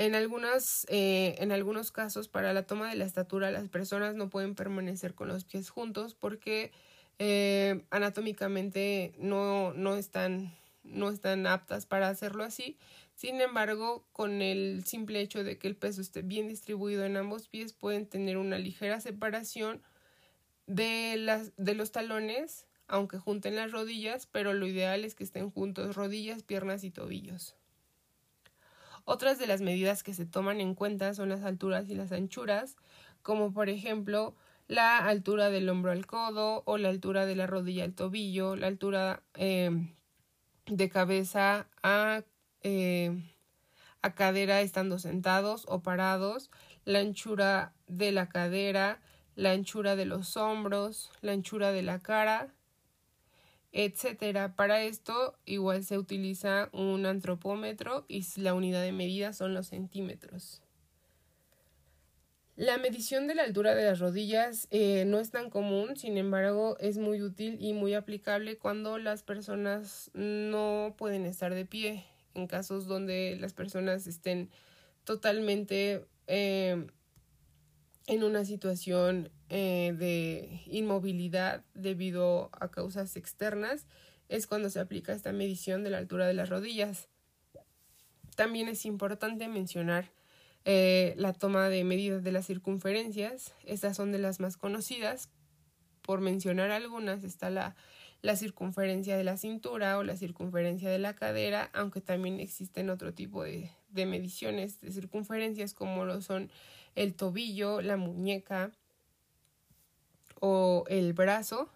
En, 0.00 0.14
algunas, 0.14 0.86
eh, 0.88 1.34
en 1.40 1.52
algunos 1.52 1.92
casos, 1.92 2.28
para 2.28 2.54
la 2.54 2.62
toma 2.62 2.88
de 2.88 2.96
la 2.96 3.04
estatura, 3.04 3.50
las 3.50 3.68
personas 3.68 4.14
no 4.14 4.30
pueden 4.30 4.54
permanecer 4.54 5.14
con 5.14 5.28
los 5.28 5.44
pies 5.44 5.68
juntos 5.68 6.14
porque 6.14 6.72
eh, 7.18 7.84
anatómicamente 7.90 9.12
no, 9.18 9.74
no 9.74 9.96
están 9.96 10.56
no 10.84 11.10
están 11.10 11.46
aptas 11.46 11.84
para 11.84 12.08
hacerlo 12.08 12.44
así. 12.44 12.78
Sin 13.14 13.42
embargo, 13.42 14.06
con 14.14 14.40
el 14.40 14.86
simple 14.86 15.20
hecho 15.20 15.44
de 15.44 15.58
que 15.58 15.68
el 15.68 15.76
peso 15.76 16.00
esté 16.00 16.22
bien 16.22 16.48
distribuido 16.48 17.04
en 17.04 17.18
ambos 17.18 17.48
pies, 17.48 17.74
pueden 17.74 18.06
tener 18.06 18.38
una 18.38 18.58
ligera 18.58 19.02
separación 19.02 19.82
de, 20.66 21.18
las, 21.18 21.52
de 21.58 21.74
los 21.74 21.92
talones, 21.92 22.66
aunque 22.88 23.18
junten 23.18 23.54
las 23.54 23.70
rodillas, 23.70 24.24
pero 24.24 24.54
lo 24.54 24.66
ideal 24.66 25.04
es 25.04 25.14
que 25.14 25.24
estén 25.24 25.50
juntos 25.50 25.94
rodillas, 25.94 26.42
piernas 26.42 26.84
y 26.84 26.90
tobillos. 26.90 27.59
Otras 29.12 29.40
de 29.40 29.48
las 29.48 29.60
medidas 29.60 30.04
que 30.04 30.14
se 30.14 30.24
toman 30.24 30.60
en 30.60 30.76
cuenta 30.76 31.14
son 31.14 31.30
las 31.30 31.42
alturas 31.42 31.88
y 31.88 31.96
las 31.96 32.12
anchuras, 32.12 32.76
como 33.22 33.52
por 33.52 33.68
ejemplo 33.68 34.36
la 34.68 34.98
altura 34.98 35.50
del 35.50 35.68
hombro 35.68 35.90
al 35.90 36.06
codo 36.06 36.62
o 36.64 36.78
la 36.78 36.90
altura 36.90 37.26
de 37.26 37.34
la 37.34 37.48
rodilla 37.48 37.82
al 37.82 37.92
tobillo, 37.92 38.54
la 38.54 38.68
altura 38.68 39.24
em, 39.34 39.96
de 40.66 40.88
cabeza 40.88 41.66
a, 41.82 42.22
em, 42.62 43.24
a 44.00 44.14
cadera 44.14 44.60
estando 44.60 45.00
sentados 45.00 45.64
o 45.66 45.82
parados, 45.82 46.48
la 46.84 47.00
anchura 47.00 47.72
de 47.88 48.12
la 48.12 48.28
cadera, 48.28 49.00
la 49.34 49.50
anchura 49.50 49.96
de 49.96 50.04
los 50.04 50.36
hombros, 50.36 51.10
la 51.20 51.32
anchura 51.32 51.72
de 51.72 51.82
la 51.82 51.98
cara, 51.98 52.54
etcétera. 53.72 54.54
Para 54.56 54.82
esto 54.82 55.38
igual 55.44 55.84
se 55.84 55.98
utiliza 55.98 56.68
un 56.72 57.06
antropómetro 57.06 58.04
y 58.08 58.24
la 58.40 58.54
unidad 58.54 58.82
de 58.82 58.92
medida 58.92 59.32
son 59.32 59.54
los 59.54 59.68
centímetros. 59.68 60.62
La 62.56 62.76
medición 62.76 63.26
de 63.26 63.34
la 63.34 63.44
altura 63.44 63.74
de 63.74 63.84
las 63.84 64.00
rodillas 64.00 64.68
eh, 64.70 65.04
no 65.06 65.18
es 65.18 65.30
tan 65.30 65.48
común, 65.48 65.96
sin 65.96 66.18
embargo 66.18 66.76
es 66.78 66.98
muy 66.98 67.22
útil 67.22 67.56
y 67.58 67.72
muy 67.72 67.94
aplicable 67.94 68.58
cuando 68.58 68.98
las 68.98 69.22
personas 69.22 70.10
no 70.12 70.94
pueden 70.98 71.24
estar 71.24 71.54
de 71.54 71.64
pie, 71.64 72.04
en 72.34 72.46
casos 72.46 72.86
donde 72.86 73.38
las 73.40 73.54
personas 73.54 74.06
estén 74.06 74.50
totalmente 75.04 76.04
eh, 76.26 76.86
en 78.06 78.24
una 78.24 78.44
situación 78.44 79.30
eh, 79.50 79.94
de 79.98 80.62
inmovilidad 80.66 81.64
debido 81.74 82.50
a 82.52 82.70
causas 82.70 83.16
externas, 83.16 83.88
es 84.28 84.46
cuando 84.46 84.70
se 84.70 84.78
aplica 84.78 85.12
esta 85.12 85.32
medición 85.32 85.82
de 85.82 85.90
la 85.90 85.98
altura 85.98 86.28
de 86.28 86.34
las 86.34 86.48
rodillas. 86.48 87.08
También 88.36 88.68
es 88.68 88.86
importante 88.86 89.48
mencionar 89.48 90.12
eh, 90.64 91.14
la 91.16 91.32
toma 91.32 91.68
de 91.68 91.82
medidas 91.82 92.22
de 92.22 92.30
las 92.30 92.46
circunferencias, 92.46 93.52
estas 93.64 93.96
son 93.96 94.12
de 94.12 94.18
las 94.18 94.38
más 94.38 94.56
conocidas. 94.56 95.30
Por 96.02 96.20
mencionar 96.20 96.70
algunas 96.70 97.24
está 97.24 97.50
la, 97.50 97.74
la 98.22 98.36
circunferencia 98.36 99.16
de 99.16 99.24
la 99.24 99.36
cintura 99.36 99.98
o 99.98 100.04
la 100.04 100.16
circunferencia 100.16 100.88
de 100.90 101.00
la 101.00 101.14
cadera, 101.14 101.70
aunque 101.72 102.00
también 102.00 102.38
existen 102.38 102.88
otro 102.88 103.14
tipo 103.14 103.42
de, 103.42 103.72
de 103.88 104.06
mediciones 104.06 104.80
de 104.80 104.92
circunferencias 104.92 105.74
como 105.74 106.04
lo 106.04 106.22
son 106.22 106.52
el 106.94 107.14
tobillo, 107.14 107.80
la 107.80 107.96
muñeca 107.96 108.70
o 110.40 110.84
el 110.88 111.12
brazo. 111.12 111.70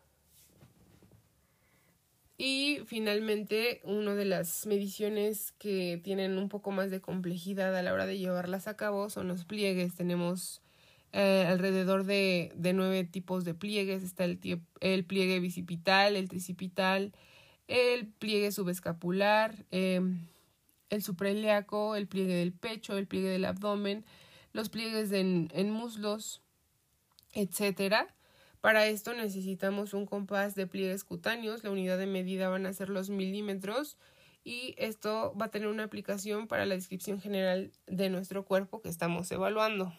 Y 2.36 2.80
finalmente, 2.86 3.80
una 3.84 4.14
de 4.14 4.24
las 4.24 4.66
mediciones 4.66 5.52
que 5.52 6.00
tienen 6.02 6.36
un 6.36 6.48
poco 6.48 6.72
más 6.72 6.90
de 6.90 7.00
complejidad 7.00 7.76
a 7.76 7.82
la 7.82 7.92
hora 7.92 8.06
de 8.06 8.18
llevarlas 8.18 8.66
a 8.66 8.76
cabo 8.76 9.08
son 9.08 9.28
los 9.28 9.44
pliegues. 9.44 9.94
Tenemos 9.94 10.60
eh, 11.12 11.46
alrededor 11.48 12.04
de, 12.04 12.52
de, 12.56 12.72
nueve 12.72 13.04
tipos 13.04 13.44
de 13.44 13.54
pliegues. 13.54 14.02
Está 14.02 14.24
el, 14.24 14.40
el, 14.80 15.04
pliegue 15.04 15.38
bicipital, 15.38 16.16
el 16.16 16.28
tricipital, 16.28 17.12
el 17.68 18.08
pliegue 18.08 18.50
subescapular, 18.50 19.64
em, 19.70 20.26
el 20.90 21.02
suprailiaco, 21.04 21.94
el 21.94 22.08
pliegue 22.08 22.34
del 22.34 22.52
pecho, 22.52 22.98
el 22.98 23.06
pliegue 23.06 23.28
del 23.28 23.44
abdomen, 23.44 24.04
los 24.52 24.70
pliegues 24.70 25.12
en, 25.12 25.50
en 25.54 25.70
muslos, 25.70 26.42
etcétera. 27.32 28.14
Para 28.64 28.86
esto 28.86 29.12
necesitamos 29.12 29.92
un 29.92 30.06
compás 30.06 30.54
de 30.54 30.66
pliegues 30.66 31.04
cutáneos, 31.04 31.62
la 31.62 31.70
unidad 31.70 31.98
de 31.98 32.06
medida 32.06 32.48
van 32.48 32.64
a 32.64 32.72
ser 32.72 32.88
los 32.88 33.10
milímetros 33.10 33.98
y 34.42 34.74
esto 34.78 35.34
va 35.38 35.44
a 35.44 35.50
tener 35.50 35.68
una 35.68 35.84
aplicación 35.84 36.48
para 36.48 36.64
la 36.64 36.74
descripción 36.74 37.20
general 37.20 37.72
de 37.86 38.08
nuestro 38.08 38.46
cuerpo 38.46 38.80
que 38.80 38.88
estamos 38.88 39.30
evaluando. 39.30 39.92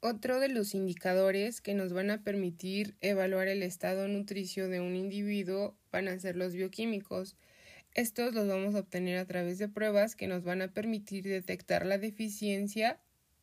Otro 0.00 0.40
de 0.40 0.48
los 0.48 0.74
indicadores 0.74 1.60
que 1.60 1.74
nos 1.74 1.92
van 1.92 2.10
a 2.10 2.24
permitir 2.24 2.96
evaluar 3.00 3.46
el 3.46 3.62
estado 3.62 4.08
nutricio 4.08 4.68
de 4.68 4.80
un 4.80 4.96
individuo 4.96 5.76
van 5.92 6.08
a 6.08 6.18
ser 6.18 6.34
los 6.34 6.52
bioquímicos. 6.52 7.36
Estos 7.94 8.34
los 8.34 8.48
vamos 8.48 8.74
a 8.74 8.80
obtener 8.80 9.18
a 9.18 9.24
través 9.24 9.58
de 9.58 9.68
pruebas 9.68 10.16
que 10.16 10.26
nos 10.26 10.42
van 10.42 10.62
a 10.62 10.72
permitir 10.74 11.22
detectar 11.22 11.86
la 11.86 11.98
deficiencia 11.98 12.98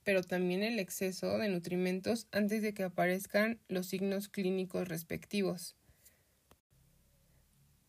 pero 0.08 0.24
también 0.24 0.64
el 0.64 0.80
exceso 0.80 1.38
de 1.38 1.50
nutrimentos 1.50 2.28
antes 2.32 2.62
de 2.62 2.74
que 2.74 2.84
aparezcan 2.84 3.60
los 3.68 3.88
signos 3.88 4.30
clínicos 4.30 4.88
respectivos. 4.88 5.76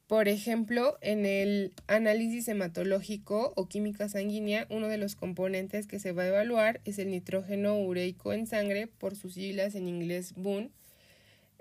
Por 0.09 0.27
ejemplo, 0.27 0.99
en 1.01 1.27
el 1.27 1.73
análisis 1.87 2.49
hematológico 2.49 3.53
o 3.55 3.69
química 3.69 4.09
sanguínea, 4.09 4.67
uno 4.69 4.89
de 4.89 4.99
los 4.99 5.15
componentes 5.15 5.87
que 5.87 6.01
se 6.01 6.11
va 6.11 6.25
a 6.25 6.27
evaluar 6.27 6.81
es 6.85 6.99
el 6.99 7.13
nitrógeno 7.13 7.79
ureico 7.79 8.33
en 8.33 8.49
sangre, 8.49 8.89
por 8.89 9.15
sus 9.15 9.35
siglas 9.35 9.77
en 9.77 9.87
inglés 9.87 10.33
BUN. 10.35 10.73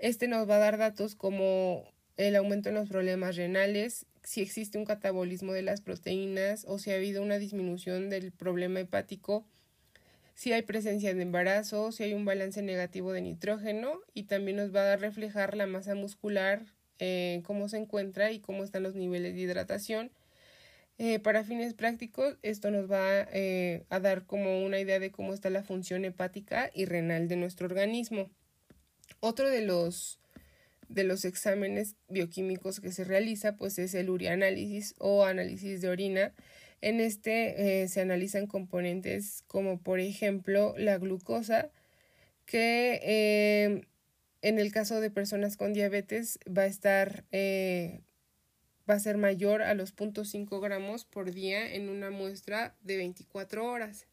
Este 0.00 0.26
nos 0.26 0.50
va 0.50 0.56
a 0.56 0.58
dar 0.58 0.76
datos 0.76 1.14
como 1.14 1.84
el 2.16 2.34
aumento 2.34 2.70
en 2.70 2.74
los 2.74 2.88
problemas 2.88 3.36
renales, 3.36 4.06
si 4.24 4.40
existe 4.40 4.76
un 4.76 4.86
catabolismo 4.86 5.52
de 5.52 5.62
las 5.62 5.82
proteínas 5.82 6.64
o 6.66 6.80
si 6.80 6.90
ha 6.90 6.96
habido 6.96 7.22
una 7.22 7.38
disminución 7.38 8.10
del 8.10 8.32
problema 8.32 8.80
hepático 8.80 9.46
si 10.38 10.52
hay 10.52 10.62
presencia 10.62 11.12
de 11.12 11.22
embarazo, 11.22 11.90
si 11.90 12.04
hay 12.04 12.14
un 12.14 12.24
balance 12.24 12.62
negativo 12.62 13.12
de 13.12 13.20
nitrógeno 13.20 13.98
y 14.14 14.22
también 14.22 14.58
nos 14.58 14.72
va 14.72 14.92
a 14.92 14.96
reflejar 14.96 15.56
la 15.56 15.66
masa 15.66 15.96
muscular, 15.96 16.64
eh, 17.00 17.42
cómo 17.44 17.68
se 17.68 17.78
encuentra 17.78 18.30
y 18.30 18.38
cómo 18.38 18.62
están 18.62 18.84
los 18.84 18.94
niveles 18.94 19.34
de 19.34 19.40
hidratación. 19.40 20.12
Eh, 20.96 21.18
para 21.18 21.42
fines 21.42 21.74
prácticos, 21.74 22.38
esto 22.42 22.70
nos 22.70 22.88
va 22.88 23.26
eh, 23.32 23.84
a 23.88 23.98
dar 23.98 24.26
como 24.26 24.64
una 24.64 24.78
idea 24.78 25.00
de 25.00 25.10
cómo 25.10 25.34
está 25.34 25.50
la 25.50 25.64
función 25.64 26.04
hepática 26.04 26.70
y 26.72 26.84
renal 26.84 27.26
de 27.26 27.34
nuestro 27.34 27.66
organismo. 27.66 28.30
Otro 29.18 29.50
de 29.50 29.62
los, 29.62 30.20
de 30.88 31.02
los 31.02 31.24
exámenes 31.24 31.96
bioquímicos 32.08 32.78
que 32.78 32.92
se 32.92 33.02
realiza 33.02 33.56
pues 33.56 33.76
es 33.80 33.92
el 33.92 34.08
urianálisis 34.08 34.94
o 34.98 35.24
análisis 35.24 35.80
de 35.80 35.88
orina 35.88 36.32
en 36.80 37.00
este 37.00 37.82
eh, 37.82 37.88
se 37.88 38.00
analizan 38.00 38.46
componentes 38.46 39.44
como 39.46 39.80
por 39.80 40.00
ejemplo 40.00 40.74
la 40.78 40.98
glucosa, 40.98 41.70
que 42.46 43.00
eh, 43.02 43.82
en 44.42 44.58
el 44.58 44.72
caso 44.72 45.00
de 45.00 45.10
personas 45.10 45.56
con 45.56 45.72
diabetes 45.72 46.38
va 46.46 46.62
a 46.62 46.66
estar 46.66 47.24
eh, 47.32 48.02
va 48.88 48.94
a 48.94 49.00
ser 49.00 49.18
mayor 49.18 49.62
a 49.62 49.74
los 49.74 49.94
0.5 49.94 50.60
gramos 50.60 51.04
por 51.04 51.32
día 51.32 51.74
en 51.74 51.88
una 51.88 52.10
muestra 52.10 52.74
de 52.80 52.96
24 52.96 53.66
horas. 53.66 54.06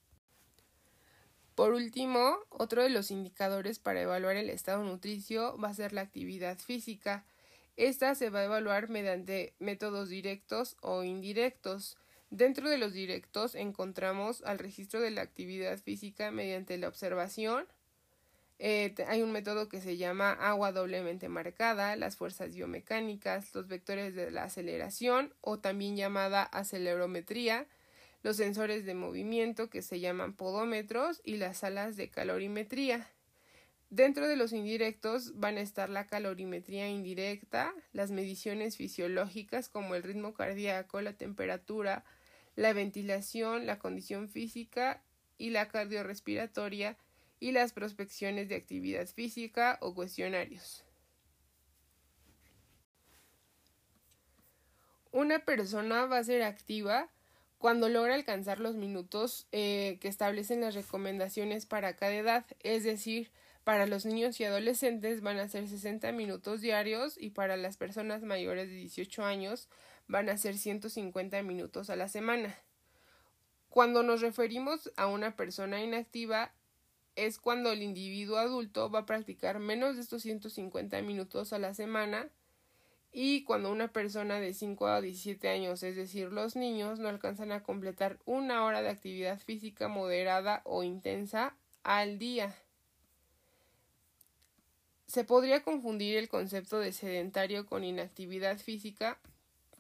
Por 1.55 1.71
último, 1.71 2.35
otro 2.49 2.83
de 2.83 2.89
los 2.89 3.11
indicadores 3.11 3.79
para 3.79 4.01
evaluar 4.01 4.35
el 4.35 4.49
estado 4.49 4.83
nutricio 4.83 5.57
va 5.57 5.69
a 5.69 5.73
ser 5.73 5.93
la 5.93 6.01
actividad 6.01 6.57
física. 6.57 7.25
Esta 7.77 8.13
se 8.15 8.29
va 8.29 8.41
a 8.41 8.45
evaluar 8.45 8.89
mediante 8.89 9.53
métodos 9.59 10.09
directos 10.09 10.75
o 10.81 11.05
indirectos. 11.05 11.97
Dentro 12.35 12.69
de 12.69 12.77
los 12.77 12.91
directos 12.91 13.55
encontramos 13.55 14.43
al 14.43 14.59
registro 14.59 14.99
de 14.99 15.09
la 15.09 15.21
actividad 15.21 15.79
física 15.79 16.31
mediante 16.31 16.77
la 16.77 16.89
observación. 16.89 17.65
Eh, 18.59 18.93
hay 19.07 19.21
un 19.21 19.31
método 19.31 19.69
que 19.69 19.79
se 19.79 19.95
llama 19.95 20.33
agua 20.33 20.73
doblemente 20.73 21.29
marcada, 21.29 21.95
las 21.95 22.17
fuerzas 22.17 22.53
biomecánicas, 22.53 23.55
los 23.55 23.69
vectores 23.69 24.15
de 24.15 24.31
la 24.31 24.43
aceleración 24.43 25.33
o 25.39 25.59
también 25.59 25.95
llamada 25.95 26.43
acelerometría, 26.43 27.67
los 28.21 28.35
sensores 28.35 28.83
de 28.83 28.95
movimiento 28.95 29.69
que 29.69 29.81
se 29.81 30.01
llaman 30.01 30.33
podómetros 30.33 31.21
y 31.23 31.37
las 31.37 31.59
salas 31.59 31.95
de 31.95 32.09
calorimetría. 32.09 33.07
Dentro 33.89 34.27
de 34.27 34.35
los 34.35 34.51
indirectos 34.51 35.39
van 35.39 35.57
a 35.57 35.61
estar 35.61 35.89
la 35.89 36.05
calorimetría 36.05 36.89
indirecta, 36.89 37.73
las 37.93 38.11
mediciones 38.11 38.75
fisiológicas 38.75 39.69
como 39.69 39.95
el 39.95 40.03
ritmo 40.03 40.33
cardíaco, 40.33 40.99
la 40.99 41.13
temperatura, 41.13 42.03
la 42.55 42.73
ventilación, 42.73 43.65
la 43.65 43.79
condición 43.79 44.29
física 44.29 45.01
y 45.37 45.49
la 45.49 45.67
cardiorrespiratoria 45.67 46.97
y 47.39 47.51
las 47.51 47.73
prospecciones 47.73 48.49
de 48.49 48.55
actividad 48.55 49.07
física 49.07 49.77
o 49.81 49.93
cuestionarios. 49.93 50.83
Una 55.11 55.39
persona 55.39 56.05
va 56.05 56.17
a 56.17 56.23
ser 56.23 56.43
activa 56.43 57.09
cuando 57.57 57.87
logra 57.89 58.15
alcanzar 58.15 58.59
los 58.59 58.75
minutos 58.75 59.47
eh, 59.51 59.97
que 60.01 60.07
establecen 60.07 60.61
las 60.61 60.75
recomendaciones 60.75 61.65
para 61.65 61.95
cada 61.95 62.15
edad, 62.15 62.45
es 62.61 62.83
decir, 62.83 63.31
Para 63.65 63.87
los 63.87 64.05
niños 64.05 64.39
y 64.39 64.43
adolescentes 64.43 65.21
van 65.21 65.39
a 65.39 65.49
ser 65.49 65.67
60 65.67 66.11
minutos 66.11 66.61
diarios 66.61 67.17
y 67.19 67.31
para 67.31 67.57
las 67.57 67.77
personas 67.77 68.21
mayores 68.21 68.69
de 68.69 68.75
18 68.75 69.25
años 69.25 69.69
van 70.07 70.29
a 70.29 70.37
ser 70.37 70.57
150 70.57 71.41
minutos 71.43 71.89
a 71.89 71.95
la 71.95 72.07
semana. 72.07 72.57
Cuando 73.69 74.03
nos 74.03 74.21
referimos 74.21 74.91
a 74.95 75.07
una 75.07 75.35
persona 75.35 75.81
inactiva 75.81 76.53
es 77.15 77.39
cuando 77.39 77.71
el 77.71 77.81
individuo 77.81 78.37
adulto 78.37 78.89
va 78.89 78.99
a 78.99 79.05
practicar 79.05 79.59
menos 79.59 79.95
de 79.95 80.01
estos 80.01 80.21
150 80.23 81.01
minutos 81.01 81.53
a 81.53 81.59
la 81.59 81.73
semana 81.73 82.29
y 83.17 83.45
cuando 83.45 83.71
una 83.71 83.87
persona 83.87 84.41
de 84.41 84.53
5 84.53 84.87
a 84.87 84.99
17 84.99 85.47
años, 85.47 85.81
es 85.83 85.95
decir, 85.95 86.33
los 86.33 86.57
niños, 86.57 86.99
no 86.99 87.07
alcanzan 87.07 87.53
a 87.53 87.63
completar 87.63 88.19
una 88.25 88.65
hora 88.65 88.81
de 88.81 88.89
actividad 88.89 89.39
física 89.39 89.87
moderada 89.87 90.61
o 90.65 90.83
intensa 90.83 91.55
al 91.83 92.19
día. 92.19 92.53
Se 95.07 95.23
podría 95.23 95.63
confundir 95.63 96.17
el 96.17 96.27
concepto 96.27 96.77
de 96.77 96.91
sedentario 96.91 97.65
con 97.65 97.85
inactividad 97.85 98.57
física, 98.57 99.17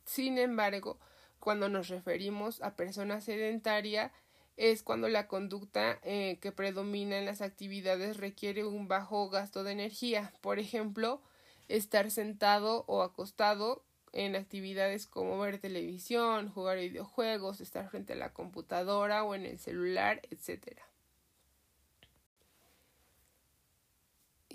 sin 0.05 0.37
embargo, 0.37 0.99
cuando 1.39 1.69
nos 1.69 1.89
referimos 1.89 2.61
a 2.61 2.75
persona 2.75 3.21
sedentaria 3.21 4.11
es 4.57 4.83
cuando 4.83 5.09
la 5.09 5.27
conducta 5.27 5.99
eh, 6.03 6.37
que 6.41 6.51
predomina 6.51 7.17
en 7.17 7.25
las 7.25 7.41
actividades 7.41 8.17
requiere 8.17 8.65
un 8.65 8.87
bajo 8.87 9.29
gasto 9.29 9.63
de 9.63 9.73
energía. 9.73 10.33
Por 10.41 10.59
ejemplo, 10.59 11.21
estar 11.67 12.09
sentado 12.09 12.85
o 12.87 13.01
acostado 13.01 13.83
en 14.13 14.35
actividades 14.35 15.07
como 15.07 15.37
ver 15.39 15.59
televisión, 15.59 16.49
jugar 16.49 16.77
videojuegos, 16.77 17.59
estar 17.59 17.89
frente 17.89 18.13
a 18.13 18.15
la 18.15 18.31
computadora 18.31 19.23
o 19.23 19.35
en 19.35 19.45
el 19.45 19.59
celular, 19.59 20.21
etc. 20.31 20.79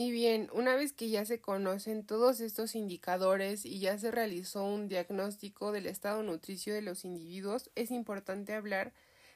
Y 0.03 0.13
bien, 0.13 0.49
una 0.55 0.77
vez 0.77 0.95
que 0.95 1.11
ya 1.11 1.27
se 1.27 1.43
conocen 1.43 2.07
todos 2.07 2.41
estos 2.41 2.75
indicadores 2.75 3.67
y 3.67 3.81
ya 3.81 3.99
se 3.99 4.11
realizó 4.11 4.65
un 4.65 4.89
diagnóstico 4.89 5.73
del 5.73 5.85
estado 5.85 6.23
nutricio 6.23 6.73
de 6.73 6.81
los 6.81 7.05
individuos, 7.05 7.71
es 7.75 7.91
importante 7.91 8.55
hablar 8.55 8.95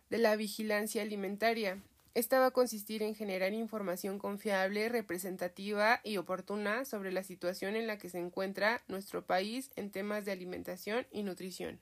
de 0.09 0.17
la 0.17 0.37
vigilancia 0.37 1.03
alimentaria. 1.03 1.83
Esta 2.15 2.39
va 2.39 2.47
a 2.47 2.51
consistir 2.51 3.03
en 3.03 3.15
generar 3.15 3.53
información 3.53 4.19
confiable, 4.19 4.89
representativa 4.89 6.01
y 6.03 6.17
oportuna 6.17 6.87
sobre 6.87 7.13
la 7.13 7.25
situación 7.25 7.77
en 7.77 7.87
la 7.87 7.99
que 7.99 8.09
se 8.09 8.21
encuentra 8.21 8.81
nuestro 8.89 9.27
país 9.27 9.71
en 9.77 9.91
temas 9.91 10.25
de 10.25 10.33
alimentación 10.33 11.07
y 11.11 11.25
nutrición. 11.25 11.79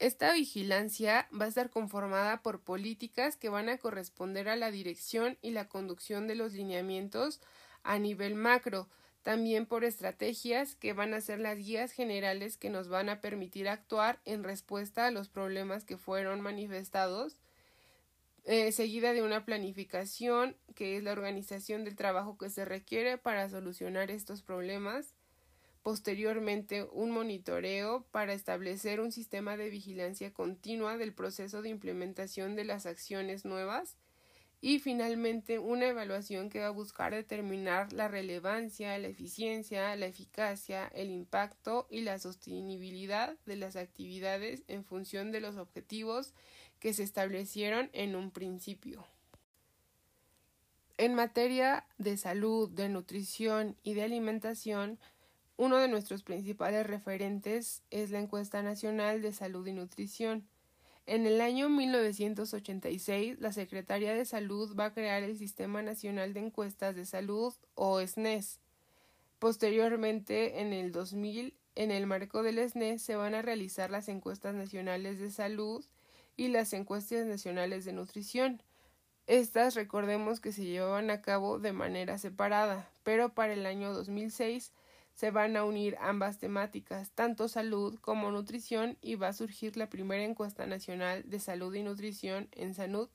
Esta 0.00 0.32
vigilancia 0.32 1.28
va 1.38 1.44
a 1.44 1.48
estar 1.48 1.68
conformada 1.68 2.40
por 2.40 2.62
políticas 2.62 3.36
que 3.36 3.50
van 3.50 3.68
a 3.68 3.76
corresponder 3.76 4.48
a 4.48 4.56
la 4.56 4.70
dirección 4.70 5.36
y 5.42 5.50
la 5.50 5.68
conducción 5.68 6.26
de 6.26 6.34
los 6.34 6.54
lineamientos 6.54 7.38
a 7.82 7.98
nivel 7.98 8.34
macro, 8.34 8.88
también 9.22 9.66
por 9.66 9.84
estrategias 9.84 10.74
que 10.74 10.94
van 10.94 11.12
a 11.12 11.20
ser 11.20 11.38
las 11.38 11.58
guías 11.58 11.92
generales 11.92 12.56
que 12.56 12.70
nos 12.70 12.88
van 12.88 13.10
a 13.10 13.20
permitir 13.20 13.68
actuar 13.68 14.20
en 14.24 14.42
respuesta 14.42 15.06
a 15.06 15.10
los 15.10 15.28
problemas 15.28 15.84
que 15.84 15.98
fueron 15.98 16.40
manifestados, 16.40 17.36
eh, 18.44 18.72
seguida 18.72 19.12
de 19.12 19.20
una 19.20 19.44
planificación 19.44 20.56
que 20.74 20.96
es 20.96 21.02
la 21.02 21.12
organización 21.12 21.84
del 21.84 21.96
trabajo 21.96 22.38
que 22.38 22.48
se 22.48 22.64
requiere 22.64 23.18
para 23.18 23.50
solucionar 23.50 24.10
estos 24.10 24.40
problemas, 24.40 25.14
posteriormente 25.82 26.84
un 26.92 27.10
monitoreo 27.10 28.06
para 28.10 28.34
establecer 28.34 29.00
un 29.00 29.12
sistema 29.12 29.56
de 29.56 29.70
vigilancia 29.70 30.32
continua 30.32 30.96
del 30.96 31.14
proceso 31.14 31.62
de 31.62 31.70
implementación 31.70 32.56
de 32.56 32.64
las 32.64 32.86
acciones 32.86 33.44
nuevas, 33.44 33.96
y 34.62 34.78
finalmente 34.78 35.58
una 35.58 35.86
evaluación 35.86 36.50
que 36.50 36.60
va 36.60 36.66
a 36.66 36.70
buscar 36.70 37.14
determinar 37.14 37.92
la 37.94 38.08
relevancia, 38.08 38.98
la 38.98 39.08
eficiencia, 39.08 39.96
la 39.96 40.06
eficacia, 40.06 40.86
el 40.88 41.10
impacto 41.10 41.86
y 41.90 42.02
la 42.02 42.18
sostenibilidad 42.18 43.36
de 43.46 43.56
las 43.56 43.76
actividades 43.76 44.62
en 44.68 44.84
función 44.84 45.32
de 45.32 45.40
los 45.40 45.56
objetivos 45.56 46.34
que 46.78 46.92
se 46.92 47.02
establecieron 47.02 47.88
en 47.94 48.14
un 48.14 48.30
principio. 48.30 49.06
En 50.98 51.14
materia 51.14 51.86
de 51.96 52.18
salud, 52.18 52.68
de 52.68 52.90
nutrición 52.90 53.78
y 53.82 53.94
de 53.94 54.02
alimentación, 54.02 54.98
uno 55.60 55.76
de 55.76 55.88
nuestros 55.88 56.22
principales 56.22 56.86
referentes 56.86 57.82
es 57.90 58.10
la 58.10 58.18
encuesta 58.18 58.62
nacional 58.62 59.20
de 59.20 59.34
salud 59.34 59.66
y 59.66 59.74
nutrición, 59.74 60.48
en 61.04 61.26
el 61.26 61.40
año 61.42 61.68
1986, 61.68 63.40
la 63.40 63.52
Secretaría 63.52 64.14
de 64.14 64.24
Salud 64.24 64.74
va 64.74 64.86
a 64.86 64.94
crear 64.94 65.22
el 65.22 65.36
Sistema 65.36 65.82
Nacional 65.82 66.32
de 66.32 66.40
Encuestas 66.40 66.94
de 66.94 67.04
Salud 67.04 67.52
o 67.74 68.00
SNES. 68.00 68.60
Posteriormente, 69.38 70.60
en 70.60 70.72
el 70.72 70.92
2000, 70.92 71.54
en 71.74 71.90
el 71.90 72.06
marco 72.06 72.42
del 72.42 72.58
SNES 72.58 73.02
se 73.02 73.16
van 73.16 73.34
a 73.34 73.42
realizar 73.42 73.90
las 73.90 74.08
encuestas 74.08 74.54
nacionales 74.54 75.18
de 75.18 75.30
salud 75.30 75.84
y 76.36 76.48
las 76.48 76.72
encuestas 76.72 77.26
nacionales 77.26 77.84
de 77.84 77.92
nutrición. 77.92 78.62
Estas 79.26 79.74
recordemos 79.74 80.40
que 80.40 80.52
se 80.52 80.64
llevaban 80.64 81.10
a 81.10 81.20
cabo 81.20 81.58
de 81.58 81.72
manera 81.72 82.16
separada, 82.16 82.88
pero 83.02 83.34
para 83.34 83.52
el 83.52 83.66
año 83.66 83.92
2006 83.92 84.72
se 85.20 85.30
van 85.30 85.54
a 85.58 85.64
unir 85.64 85.98
ambas 86.00 86.38
temáticas, 86.38 87.10
tanto 87.10 87.46
salud 87.46 87.98
como 88.00 88.30
nutrición, 88.30 88.96
y 89.02 89.16
va 89.16 89.28
a 89.28 89.32
surgir 89.34 89.76
la 89.76 89.90
primera 89.90 90.24
encuesta 90.24 90.64
nacional 90.64 91.28
de 91.28 91.40
salud 91.40 91.74
y 91.74 91.82
nutrición 91.82 92.48
en 92.52 92.72
salud, 92.72 93.10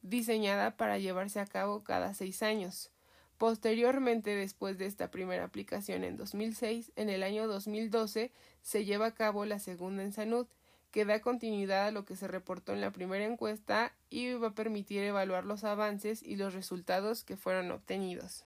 diseñada 0.00 0.78
para 0.78 0.96
llevarse 0.96 1.38
a 1.38 1.44
cabo 1.44 1.84
cada 1.84 2.14
seis 2.14 2.42
años. 2.42 2.90
Posteriormente, 3.36 4.34
después 4.34 4.78
de 4.78 4.86
esta 4.86 5.10
primera 5.10 5.44
aplicación 5.44 6.02
en 6.02 6.16
2006, 6.16 6.92
en 6.96 7.10
el 7.10 7.22
año 7.22 7.46
2012 7.46 8.32
se 8.62 8.84
lleva 8.86 9.08
a 9.08 9.14
cabo 9.14 9.44
la 9.44 9.58
segunda 9.58 10.02
en 10.02 10.12
salud, 10.12 10.46
que 10.90 11.04
da 11.04 11.20
continuidad 11.20 11.88
a 11.88 11.90
lo 11.90 12.06
que 12.06 12.16
se 12.16 12.26
reportó 12.26 12.72
en 12.72 12.80
la 12.80 12.90
primera 12.90 13.26
encuesta 13.26 13.92
y 14.08 14.32
va 14.32 14.48
a 14.48 14.54
permitir 14.54 15.02
evaluar 15.02 15.44
los 15.44 15.64
avances 15.64 16.22
y 16.22 16.36
los 16.36 16.54
resultados 16.54 17.22
que 17.22 17.36
fueron 17.36 17.70
obtenidos. 17.70 18.46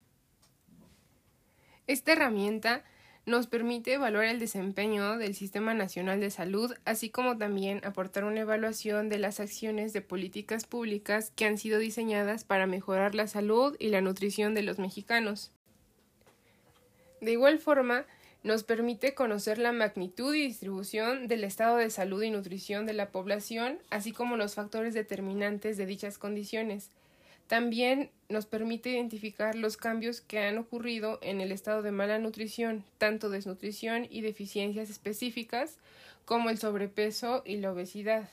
Esta 1.87 2.13
herramienta 2.13 2.85
nos 3.25 3.47
permite 3.47 3.93
evaluar 3.93 4.25
el 4.25 4.39
desempeño 4.39 5.17
del 5.17 5.35
Sistema 5.35 5.73
Nacional 5.73 6.19
de 6.19 6.31
Salud, 6.31 6.73
así 6.85 7.09
como 7.09 7.37
también 7.37 7.81
aportar 7.85 8.23
una 8.23 8.41
evaluación 8.41 9.09
de 9.09 9.19
las 9.19 9.39
acciones 9.39 9.93
de 9.93 10.01
políticas 10.01 10.65
públicas 10.65 11.31
que 11.35 11.45
han 11.45 11.57
sido 11.57 11.79
diseñadas 11.79 12.43
para 12.43 12.65
mejorar 12.65 13.13
la 13.13 13.27
salud 13.27 13.75
y 13.79 13.89
la 13.89 14.01
nutrición 14.01 14.55
de 14.55 14.63
los 14.63 14.79
mexicanos. 14.79 15.51
De 17.21 17.31
igual 17.31 17.59
forma, 17.59 18.05
nos 18.43 18.63
permite 18.63 19.13
conocer 19.13 19.59
la 19.59 19.71
magnitud 19.71 20.33
y 20.33 20.41
distribución 20.41 21.27
del 21.27 21.43
estado 21.43 21.77
de 21.77 21.91
salud 21.91 22.23
y 22.23 22.31
nutrición 22.31 22.87
de 22.87 22.93
la 22.93 23.11
población, 23.11 23.77
así 23.91 24.11
como 24.11 24.35
los 24.35 24.55
factores 24.55 24.95
determinantes 24.95 25.77
de 25.77 25.85
dichas 25.85 26.17
condiciones, 26.17 26.89
también 27.51 28.11
nos 28.29 28.45
permite 28.45 28.91
identificar 28.91 29.55
los 29.55 29.75
cambios 29.75 30.21
que 30.21 30.39
han 30.39 30.57
ocurrido 30.57 31.19
en 31.21 31.41
el 31.41 31.51
estado 31.51 31.81
de 31.81 31.91
mala 31.91 32.17
nutrición, 32.17 32.85
tanto 32.97 33.29
desnutrición 33.29 34.07
y 34.09 34.21
deficiencias 34.21 34.89
específicas, 34.89 35.75
como 36.23 36.49
el 36.49 36.59
sobrepeso 36.59 37.43
y 37.45 37.57
la 37.57 37.73
obesidad. 37.73 38.29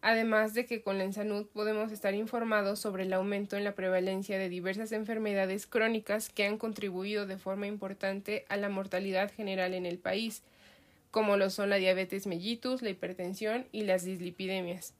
Además 0.00 0.54
de 0.54 0.64
que 0.64 0.80
con 0.80 0.96
la 0.96 1.12
salud 1.12 1.48
podemos 1.52 1.90
estar 1.90 2.14
informados 2.14 2.78
sobre 2.78 3.02
el 3.02 3.12
aumento 3.14 3.56
en 3.56 3.64
la 3.64 3.74
prevalencia 3.74 4.38
de 4.38 4.48
diversas 4.48 4.92
enfermedades 4.92 5.66
crónicas 5.66 6.28
que 6.28 6.46
han 6.46 6.56
contribuido 6.56 7.26
de 7.26 7.38
forma 7.38 7.66
importante 7.66 8.44
a 8.48 8.56
la 8.56 8.68
mortalidad 8.68 9.32
general 9.32 9.74
en 9.74 9.86
el 9.86 9.98
país, 9.98 10.44
como 11.10 11.36
lo 11.36 11.50
son 11.50 11.68
la 11.68 11.76
diabetes 11.78 12.28
mellitus, 12.28 12.80
la 12.80 12.90
hipertensión 12.90 13.66
y 13.72 13.82
las 13.82 14.04
dislipidemias. 14.04 14.94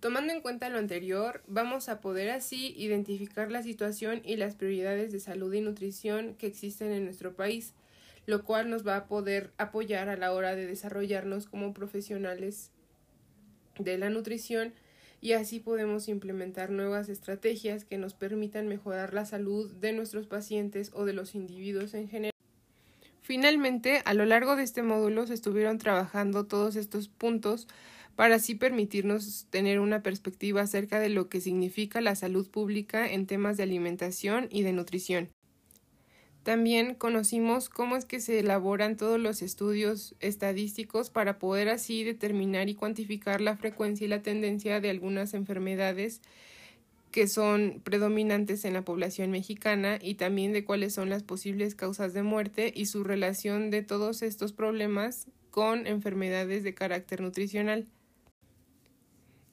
Tomando 0.00 0.32
en 0.32 0.40
cuenta 0.40 0.70
lo 0.70 0.78
anterior, 0.78 1.42
vamos 1.46 1.90
a 1.90 2.00
poder 2.00 2.30
así 2.30 2.74
identificar 2.78 3.50
la 3.50 3.62
situación 3.62 4.22
y 4.24 4.36
las 4.36 4.54
prioridades 4.54 5.12
de 5.12 5.20
salud 5.20 5.52
y 5.52 5.60
nutrición 5.60 6.34
que 6.36 6.46
existen 6.46 6.90
en 6.92 7.04
nuestro 7.04 7.34
país, 7.34 7.74
lo 8.24 8.42
cual 8.42 8.70
nos 8.70 8.86
va 8.86 8.96
a 8.96 9.06
poder 9.08 9.50
apoyar 9.58 10.08
a 10.08 10.16
la 10.16 10.32
hora 10.32 10.56
de 10.56 10.66
desarrollarnos 10.66 11.46
como 11.46 11.74
profesionales 11.74 12.70
de 13.78 13.98
la 13.98 14.08
nutrición 14.08 14.72
y 15.20 15.32
así 15.32 15.60
podemos 15.60 16.08
implementar 16.08 16.70
nuevas 16.70 17.10
estrategias 17.10 17.84
que 17.84 17.98
nos 17.98 18.14
permitan 18.14 18.68
mejorar 18.68 19.12
la 19.12 19.26
salud 19.26 19.70
de 19.70 19.92
nuestros 19.92 20.26
pacientes 20.26 20.92
o 20.94 21.04
de 21.04 21.12
los 21.12 21.34
individuos 21.34 21.92
en 21.92 22.08
general. 22.08 22.32
Finalmente, 23.20 24.00
a 24.06 24.14
lo 24.14 24.24
largo 24.24 24.56
de 24.56 24.62
este 24.62 24.82
módulo 24.82 25.26
se 25.26 25.34
estuvieron 25.34 25.76
trabajando 25.76 26.46
todos 26.46 26.74
estos 26.74 27.08
puntos 27.08 27.68
para 28.16 28.36
así 28.36 28.54
permitirnos 28.54 29.46
tener 29.50 29.80
una 29.80 30.02
perspectiva 30.02 30.62
acerca 30.62 31.00
de 31.00 31.08
lo 31.08 31.28
que 31.28 31.40
significa 31.40 32.00
la 32.00 32.14
salud 32.14 32.48
pública 32.50 33.10
en 33.10 33.26
temas 33.26 33.56
de 33.56 33.62
alimentación 33.62 34.48
y 34.50 34.62
de 34.62 34.72
nutrición. 34.72 35.30
También 36.42 36.94
conocimos 36.94 37.68
cómo 37.68 37.96
es 37.96 38.06
que 38.06 38.18
se 38.18 38.38
elaboran 38.38 38.96
todos 38.96 39.20
los 39.20 39.42
estudios 39.42 40.14
estadísticos 40.20 41.10
para 41.10 41.38
poder 41.38 41.68
así 41.68 42.02
determinar 42.02 42.70
y 42.70 42.74
cuantificar 42.74 43.42
la 43.42 43.56
frecuencia 43.56 44.06
y 44.06 44.08
la 44.08 44.22
tendencia 44.22 44.80
de 44.80 44.88
algunas 44.88 45.34
enfermedades 45.34 46.22
que 47.10 47.26
son 47.26 47.80
predominantes 47.84 48.64
en 48.64 48.72
la 48.72 48.82
población 48.82 49.30
mexicana 49.30 49.98
y 50.00 50.14
también 50.14 50.52
de 50.52 50.64
cuáles 50.64 50.94
son 50.94 51.10
las 51.10 51.22
posibles 51.22 51.74
causas 51.74 52.14
de 52.14 52.22
muerte 52.22 52.72
y 52.74 52.86
su 52.86 53.04
relación 53.04 53.70
de 53.70 53.82
todos 53.82 54.22
estos 54.22 54.52
problemas 54.52 55.26
con 55.50 55.86
enfermedades 55.86 56.62
de 56.62 56.72
carácter 56.74 57.20
nutricional. 57.20 57.86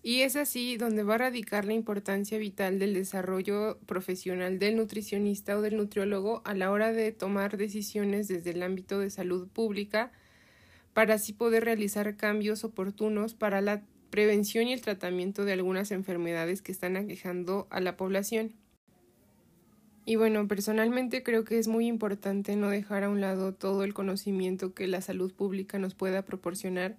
Y 0.08 0.22
es 0.22 0.38
así 0.38 0.78
donde 0.78 1.04
va 1.04 1.16
a 1.16 1.18
radicar 1.18 1.66
la 1.66 1.74
importancia 1.74 2.38
vital 2.38 2.80
del 2.80 2.94
desarrollo 2.94 3.78
profesional 3.88 4.58
del 4.58 4.78
nutricionista 4.78 5.58
o 5.58 5.62
del 5.62 5.76
nutriólogo 5.76 6.42
a 6.46 6.54
la 6.54 6.72
hora 6.72 6.94
de 6.94 7.12
tomar 7.12 7.58
decisiones 7.58 8.30
desde 8.30 8.52
el 8.52 8.64
ámbito 8.64 9.00
de 9.00 9.10
salud 9.10 9.50
pública 9.50 10.14
para 10.94 11.16
así 11.16 11.34
poder 11.34 11.66
realizar 11.66 12.16
cambios 12.16 12.64
oportunos 12.64 13.34
para 13.34 13.60
la 13.60 13.84
prevención 14.10 14.70
y 14.70 14.72
el 14.72 14.80
tratamiento 14.80 15.44
de 15.44 15.52
algunas 15.52 15.92
enfermedades 15.92 16.62
que 16.62 16.72
están 16.72 16.96
aquejando 16.96 17.68
a 17.70 17.82
la 17.82 17.98
población. 17.98 18.54
Y 20.08 20.16
bueno, 20.16 20.48
personalmente 20.48 21.22
creo 21.22 21.44
que 21.44 21.60
es 21.60 21.68
muy 21.68 21.86
importante 21.86 22.56
no 22.56 22.70
dejar 22.70 23.04
a 23.04 23.10
un 23.10 23.20
lado 23.20 23.54
todo 23.54 23.84
el 23.84 23.94
conocimiento 23.94 24.74
que 24.74 24.88
la 24.88 25.02
salud 25.02 25.34
pública 25.34 25.80
nos 25.80 25.96
pueda 25.96 26.22
proporcionar, 26.22 26.96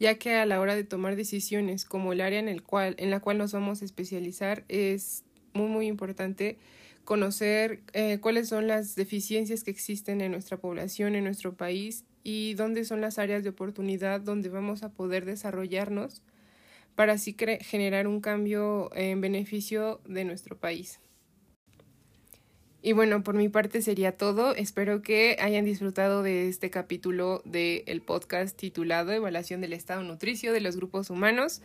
ya 0.00 0.16
que 0.16 0.34
a 0.34 0.44
la 0.44 0.60
hora 0.60 0.74
de 0.74 0.82
tomar 0.82 1.14
decisiones 1.14 1.84
como 1.84 2.12
el 2.12 2.20
área 2.20 2.40
en, 2.40 2.48
el 2.48 2.64
cual, 2.64 2.96
en 2.98 3.10
la 3.10 3.20
cual 3.20 3.38
nos 3.38 3.52
vamos 3.52 3.80
a 3.80 3.84
especializar 3.84 4.64
es 4.66 5.22
muy 5.52 5.68
muy 5.68 5.86
importante 5.86 6.58
conocer 7.04 7.80
eh, 7.92 8.18
cuáles 8.20 8.48
son 8.48 8.66
las 8.66 8.96
deficiencias 8.96 9.62
que 9.62 9.70
existen 9.70 10.20
en 10.20 10.32
nuestra 10.32 10.56
población, 10.56 11.14
en 11.14 11.22
nuestro 11.22 11.54
país 11.54 12.04
y 12.24 12.54
dónde 12.54 12.84
son 12.84 13.00
las 13.00 13.20
áreas 13.20 13.44
de 13.44 13.50
oportunidad 13.50 14.20
donde 14.20 14.48
vamos 14.48 14.82
a 14.82 14.90
poder 14.90 15.26
desarrollarnos 15.26 16.22
para 16.96 17.12
así 17.12 17.36
generar 17.60 18.08
un 18.08 18.20
cambio 18.20 18.90
en 18.96 19.20
beneficio 19.20 20.00
de 20.08 20.24
nuestro 20.24 20.58
país. 20.58 20.98
Y 22.80 22.92
bueno, 22.92 23.24
por 23.24 23.34
mi 23.34 23.48
parte 23.48 23.82
sería 23.82 24.12
todo. 24.16 24.54
Espero 24.54 25.02
que 25.02 25.36
hayan 25.40 25.64
disfrutado 25.64 26.22
de 26.22 26.48
este 26.48 26.70
capítulo 26.70 27.42
del 27.44 28.00
podcast 28.02 28.56
titulado 28.56 29.12
Evaluación 29.12 29.60
del 29.60 29.72
Estado 29.72 30.02
Nutricio 30.02 30.52
de 30.52 30.60
los 30.60 30.76
Grupos 30.76 31.10
Humanos. 31.10 31.60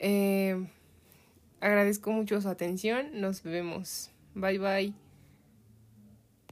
Eh, 0.00 0.66
agradezco 1.60 2.12
mucho 2.12 2.40
su 2.42 2.48
atención. 2.48 3.20
Nos 3.20 3.42
vemos. 3.42 4.10
Bye 4.34 4.58
bye. 4.58 5.03